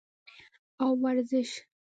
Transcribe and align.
او 0.81 0.89
ورزش 1.03 1.51